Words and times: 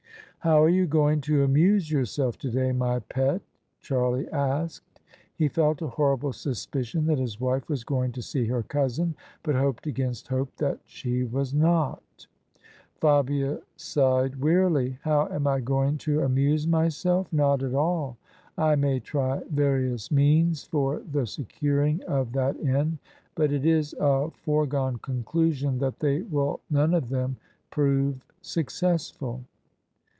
"How 0.51 0.63
are 0.63 0.69
you 0.69 0.87
going 0.87 1.21
to 1.21 1.43
amuse 1.43 1.91
yourself 1.91 2.35
today, 2.35 2.71
my 2.71 2.97
pet?" 2.97 3.43
Charlie 3.83 4.27
asked. 4.29 4.99
He 5.35 5.47
felt 5.47 5.83
a 5.83 5.87
horrible 5.89 6.33
suspicion 6.33 7.05
that 7.05 7.19
his 7.19 7.39
wife 7.39 7.69
was 7.69 7.83
going 7.83 8.11
to 8.13 8.23
see 8.23 8.47
her 8.47 8.63
cousin, 8.63 9.13
but 9.43 9.53
hoped 9.53 9.85
against 9.85 10.29
hope 10.29 10.51
that 10.57 10.79
she 10.83 11.23
was 11.23 11.53
not. 11.53 12.25
Fabia 12.95 13.61
sighed 13.75 14.37
wearily." 14.37 14.97
How 15.03 15.27
am 15.27 15.45
I 15.45 15.59
going 15.59 15.99
to 15.99 16.21
amuse 16.21 16.65
myself? 16.67 17.31
Not 17.31 17.61
at 17.61 17.75
all. 17.75 18.17
I 18.57 18.73
may 18.75 18.99
try 18.99 19.43
various 19.51 20.09
means 20.09 20.63
for 20.63 21.03
the 21.11 21.27
secur 21.27 21.87
ing 21.87 22.01
of 22.05 22.31
that 22.33 22.59
end, 22.65 22.97
but 23.35 23.51
it 23.51 23.63
is 23.63 23.93
a 23.99 24.31
foregone 24.31 24.97
conclusion 24.97 25.77
that 25.77 25.99
they 25.99 26.23
will 26.23 26.61
none 26.71 26.95
of 26.95 27.09
them 27.09 27.37
prove 27.69 28.25
successful." 28.41 29.43